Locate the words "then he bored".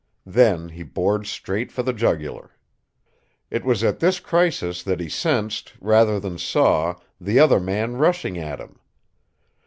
0.25-1.27